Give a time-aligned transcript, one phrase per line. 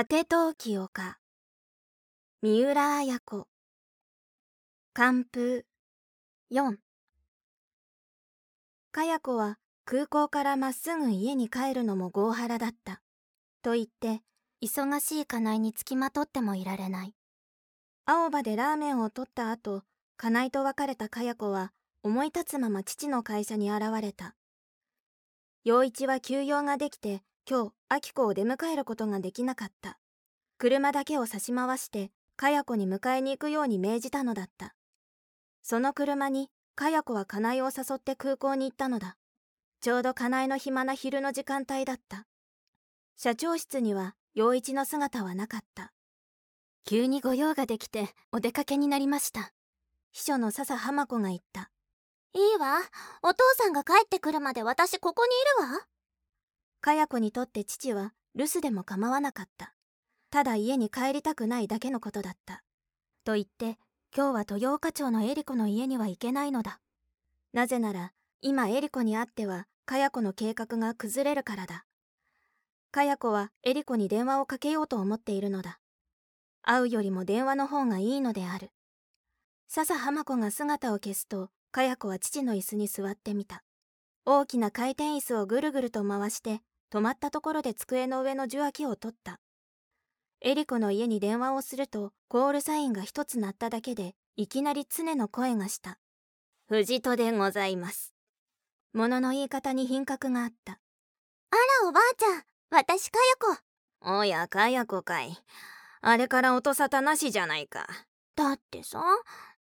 [0.00, 1.18] 果て陶器丘
[2.40, 3.46] 三浦綾子。
[4.94, 5.66] 寒風。
[6.50, 6.76] 4
[8.92, 13.02] かや子は空港からまっすぐ家に帰るのも合腹だった。
[13.60, 14.22] と言って
[14.64, 17.14] 忙しい家内につきまとってもいられない。
[18.06, 19.82] 青葉でラーメンを取った後
[20.16, 21.72] 家内と別れたかや子は
[22.02, 24.34] 思い立つまま父の会社に現れた。
[25.62, 29.99] 陽一は休養ができて今日明子を出迎えることができなかった。
[30.60, 34.74] 車だけを差し回してかや子に迎えに行くように命じたのだった。
[35.62, 39.16] その車にかや子はかなえを誘って空港に行ったのだ。
[39.80, 42.26] ちょうどかなえの暇な昼の時間帯だった。
[43.16, 45.94] 社長室には陽一の姿はなかった。
[46.84, 49.54] 急にご用ができてお出かけになりました。
[50.12, 51.70] 秘書の笹浜子が言った。
[52.34, 52.80] いいわ。
[53.22, 55.30] お父さんが帰ってくるまで私ここに
[55.64, 55.86] いるわ。
[56.82, 59.74] かや子にとって父は留守でも構わなかった
[60.30, 62.62] ただ家に帰りたくないだけのことだった。
[63.24, 63.78] と言って
[64.16, 66.80] 今日は豊岡町のエリコの家には行けないのだ。
[67.52, 71.84] なぜなら今エリコに会ってはかや子の計画が崩れるからだ。
[72.92, 75.80] かや子はエリコに電話をかけようと思っているのだ。
[76.62, 78.70] 会うよりも電話の方がいいのである。
[79.66, 83.64] 笹浜子が姿を消すとかや子は父の椅子に座ってみた。
[84.24, 86.60] 大きな回転椅子をぐるぐると回して
[86.92, 89.40] 止まったところで机の上の受話器を取った。
[90.42, 95.98] エリコの家に電話をするとコールサインが一つ鳴っただけでいきなり常の声がした。
[96.66, 98.14] 藤戸でございます。
[98.94, 100.72] 物の言い方に品格があった。
[100.72, 103.58] あらおばあちゃん私かや
[104.02, 105.36] 子おやかや子かい。
[106.00, 107.86] あれから音沙汰なしじゃないか。
[108.34, 109.02] だってさ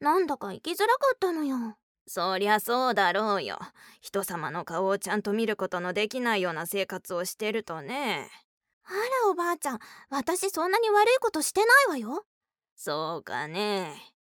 [0.00, 1.76] なんだか行きづらかったのよ。
[2.06, 3.58] そりゃそうだろうよ。
[4.00, 8.30] 人様の顔をちゃんと見ることのできないような生活をしてるとね
[8.86, 9.78] あらおばあちゃん。
[10.10, 12.24] 私そんなに悪いことしてないわよ。
[12.76, 14.14] そうかね。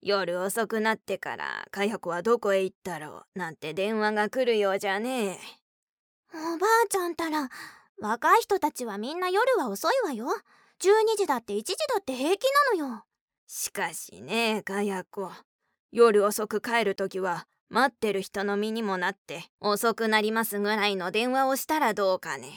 [0.00, 5.38] 夜遅くなってからかや子はどこへ行ったろうなんて電話が来るようじゃね。
[6.34, 7.48] おばあちゃんたら
[7.98, 10.26] 若い人たちはみんな夜は遅いわよ。
[10.80, 12.42] 12時だって1時だって平気
[12.76, 13.04] なのよ。
[13.46, 15.30] しかしねかや子
[15.90, 22.50] 夜遅く帰る時は待ってる人の身にもなって遅くなりますぐらいの電話をしたらどうかね。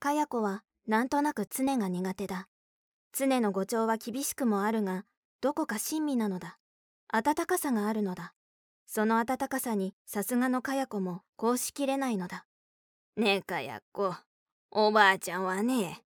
[0.00, 2.48] かや子はなんとなく常が苦手だ。
[3.12, 5.04] 常の誤調は厳しくもあるが、
[5.42, 6.58] どこか親身なのだ。
[7.08, 8.32] 温かさがあるのだ。
[8.86, 12.46] その温かさにさすがのかや子もこうしきれないのだ。
[13.18, 14.14] ねえかや子、
[14.70, 16.02] おばあちゃんはね、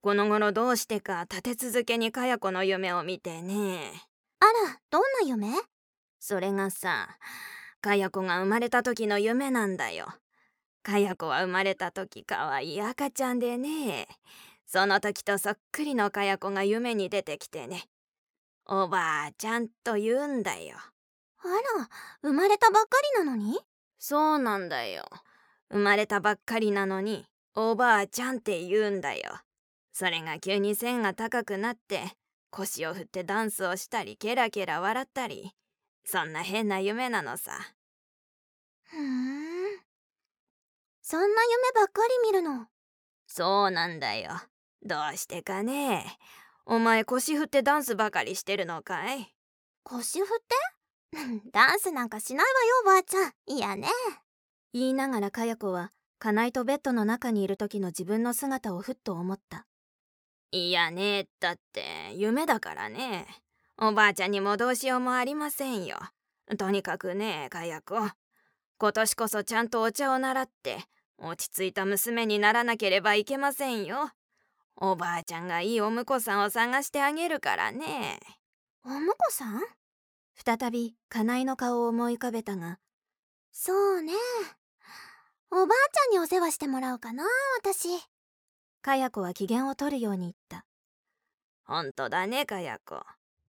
[0.00, 4.02] この頃どうしてか立て続けにかや子の夢を見てね。
[4.40, 5.56] あら、どんな夢？
[6.18, 7.18] それがさ
[7.80, 10.08] かや子が生まれた時の夢なんだよ
[10.84, 14.06] かや子は生まれた時かわいい赤ちゃんでね。
[14.66, 17.84] その時とそっくりのかや子が夢に出てきてね。
[18.66, 20.76] おばあちゃんと言うんだよ。
[20.76, 21.88] あら
[22.22, 23.58] 生まれたばっかりなのに？
[23.98, 25.04] そうなんだよ。
[25.70, 27.24] 生まれたばっかりなのに
[27.54, 29.22] おばあちゃんって言うんだよ。
[29.92, 32.02] それが急に線が高くなって
[32.50, 35.52] 腰を振ってダンスをしたりケラケラ笑ったり
[36.04, 37.52] そんな変な夢なのさ。
[38.84, 39.43] ふん
[41.06, 42.66] そんな夢ばっかり見るの。
[43.26, 44.30] そうなんだよ。
[44.82, 46.16] どうしてかね。
[46.64, 49.34] お前腰振ってダンスばかりしてるのかい？
[49.82, 50.28] 腰振っ
[51.12, 51.42] て？
[51.52, 53.34] ダンスなんかしないわよおばあちゃん。
[53.44, 53.86] いやね。
[54.72, 59.66] 言いながらかや子は家内とベッドの中にいる時の自分の姿をふっと思った。
[60.52, 63.26] いやねだって夢だからね。
[63.76, 65.98] おばあちゃんにもどうしようもありませんよ。
[66.56, 67.94] とにかくね、かや子。
[68.78, 70.78] 今年こそちゃんとお茶を習って、
[71.18, 74.10] 落ち着いた娘にならなければいけませんよ。
[74.76, 78.18] おばあちゃんがいいお婿さんを探してあげるからね。
[78.84, 79.60] お婿さん？
[80.44, 82.78] 再び、家内の顔を思い浮かべたが。
[83.52, 84.12] そうね。
[85.50, 87.24] おばあちゃんにお世話してもらおうかな、
[87.58, 87.88] 私。
[88.82, 90.66] かや子は機嫌を取るように言った。
[91.64, 93.00] ほんとだね、かや子。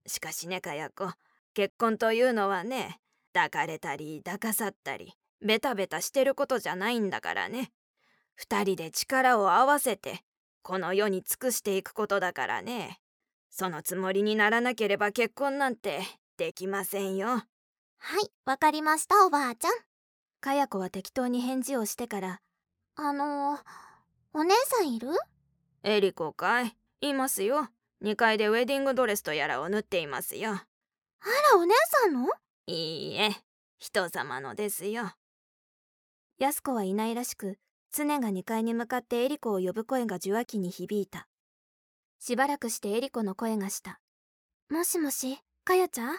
[0.07, 1.11] しかしねかや子
[1.55, 2.99] 結婚というのはね
[3.33, 5.15] 抱かれたり抱かさったり
[5.45, 7.71] ベタベタしてることじゃないんだからね。
[8.33, 10.21] 二人で力を合わせて
[10.63, 12.99] この世に尽くしていくことだからね。
[13.51, 16.01] そのつもりにならなければ結婚なんて
[16.37, 17.27] できませんよ。
[17.27, 19.71] はいわかりましたおばあちゃん。
[20.41, 22.41] かや子は適当に返事をしてから
[22.95, 23.59] あのー、
[24.33, 25.09] お姉さんいる？
[25.83, 26.75] エリコかい？
[27.01, 27.69] いますよ。
[28.03, 30.51] 2階でウェディングドレスとやらを縫っていますよ。
[30.51, 30.65] あ
[31.53, 32.27] らお姉さんの？
[32.67, 33.29] いいえ
[33.77, 35.11] 人様のですよ
[36.37, 37.57] 安子はいないらしく
[37.93, 41.27] 常が2階に向かってエリコを呼ぶ声が受話器に響いた。
[42.19, 44.01] しばらくしてエリコの声がした。
[44.69, 46.17] もしもしかやちゃん？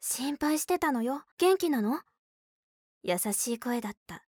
[0.00, 1.22] 心配してたのよ。
[1.38, 2.00] 元気なの？
[3.02, 4.24] 優しい声だった。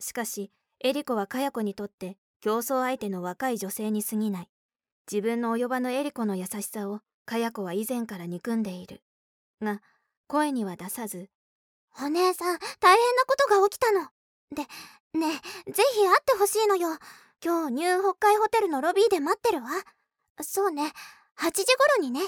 [0.00, 0.50] しかし
[0.82, 4.48] エリコはかや子にとって競争相手の若い女性に過ぎない。
[5.10, 9.02] 自分の及ばぬエリコの優しさをかや子は以前から憎んでいる。
[9.60, 9.82] が
[10.28, 11.28] 声には出さず
[12.00, 14.08] お姉さん大変なことが起きたの。
[14.54, 14.62] で
[15.18, 16.98] ねえぜひ会ってほしいのよ。
[17.44, 19.68] 今日ニュー北海ホテルのロビーで待ってるわ。
[20.40, 20.92] そうね
[21.38, 21.64] 8時
[21.96, 22.20] 頃にね。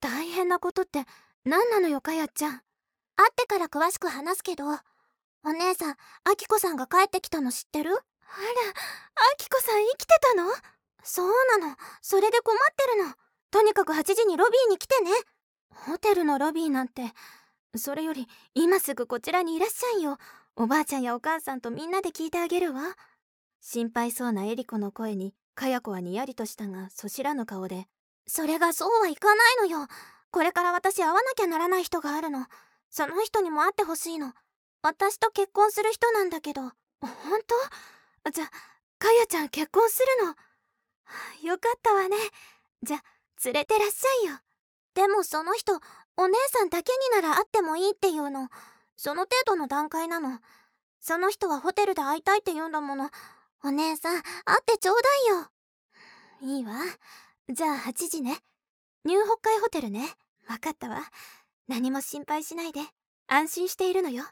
[0.00, 1.04] 大変なことって
[1.44, 2.62] 何なのよかやちゃん。
[3.16, 4.64] 会ってから詳しく話すけど。
[5.46, 7.90] お姉さんあきこさんが帰ってきたの知ってる？
[7.92, 8.02] あらあ
[9.36, 10.50] きこさん生きてたの？
[11.02, 11.28] そう
[11.60, 11.76] なの。
[12.00, 13.14] それで困ってるの。
[13.50, 15.10] とにかく8時にロビーに来てね。
[15.74, 17.02] ホテルのロビーなんて
[17.76, 20.18] それより今すぐこちらにいらっしゃいよ
[20.56, 22.82] おばあちゃんやお母さんとみんなで聞いてあげるわ。
[23.60, 27.86] 心配そうなエリコの声にかや子はにやりとしたがそしらぬ顔で。
[28.26, 29.88] それがそうはいかないのよ。
[30.30, 32.46] これから私会わなきゃならない人があるの。
[32.88, 34.32] その人にも会ってほしいの。
[34.82, 36.62] 私と結婚する人なんだけど。
[36.62, 36.70] 本
[38.24, 38.30] 当？
[38.30, 38.46] じゃ
[38.98, 40.26] かやちゃん結婚する
[41.42, 41.50] の？
[41.50, 42.16] よかったわね。
[42.84, 43.02] じゃ
[43.44, 44.38] 連れてらっしゃいよ。
[44.94, 45.74] でもその人
[46.16, 48.48] お姉さんだけになら会ってもいいっていうの。
[48.96, 50.40] その程度の段階なの。
[51.00, 53.10] その人はホテルで会いたいって言うんだもの。
[53.62, 55.08] お姉さん会ってちょうだ
[56.42, 56.56] いよ。
[56.56, 56.74] いいわ。
[57.48, 58.38] じゃあ8時ね。
[59.04, 60.06] ニュー北海ホテルね。
[60.46, 61.02] 分かったわ。
[61.68, 62.80] 何も心配しないで。
[63.26, 64.24] 安心しているのよ。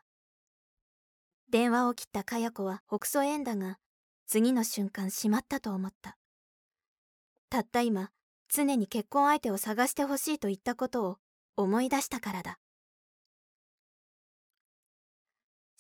[1.49, 3.79] 電話を切ったかや子は北総縁だが
[4.27, 6.17] 次の瞬間しまったと思った。
[7.51, 8.11] たった今
[8.49, 11.19] 常に結婚相手を探してほしいと言ったことを
[11.57, 12.59] 思い出したからだ。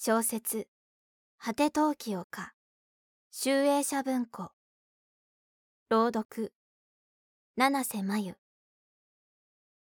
[0.04, 0.66] 小説
[1.38, 2.56] 「果て陶器をか」
[3.30, 4.50] 集英社文庫。
[5.90, 6.52] 朗読。
[7.54, 8.41] 七瀬真由。